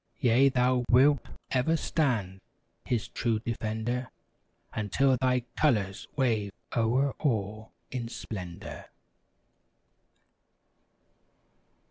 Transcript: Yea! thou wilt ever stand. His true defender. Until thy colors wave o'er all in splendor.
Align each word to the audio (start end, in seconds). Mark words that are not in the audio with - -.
Yea! 0.19 0.49
thou 0.49 0.83
wilt 0.89 1.23
ever 1.51 1.77
stand. 1.77 2.41
His 2.85 3.07
true 3.07 3.37
defender. 3.37 4.09
Until 4.73 5.15
thy 5.15 5.41
colors 5.55 6.07
wave 6.15 6.51
o'er 6.75 7.11
all 7.19 7.71
in 7.91 8.07
splendor. 8.07 8.87